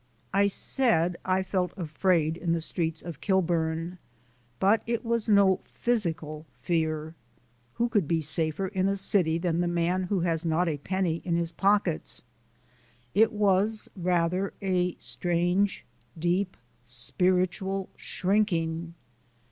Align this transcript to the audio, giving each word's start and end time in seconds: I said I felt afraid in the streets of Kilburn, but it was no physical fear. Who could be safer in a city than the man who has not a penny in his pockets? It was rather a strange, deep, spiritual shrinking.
I 0.33 0.47
said 0.47 1.15
I 1.25 1.43
felt 1.43 1.73
afraid 1.77 2.35
in 2.35 2.53
the 2.53 2.59
streets 2.61 3.03
of 3.03 3.21
Kilburn, 3.21 3.99
but 4.59 4.81
it 4.87 5.05
was 5.05 5.29
no 5.29 5.59
physical 5.65 6.47
fear. 6.59 7.13
Who 7.75 7.87
could 7.87 8.07
be 8.07 8.19
safer 8.19 8.69
in 8.69 8.87
a 8.89 8.95
city 8.95 9.37
than 9.37 9.61
the 9.61 9.67
man 9.67 10.05
who 10.05 10.21
has 10.21 10.43
not 10.43 10.67
a 10.67 10.77
penny 10.77 11.21
in 11.23 11.35
his 11.35 11.51
pockets? 11.51 12.23
It 13.13 13.31
was 13.31 13.91
rather 13.95 14.55
a 14.59 14.95
strange, 14.97 15.85
deep, 16.17 16.57
spiritual 16.83 17.87
shrinking. 17.95 18.95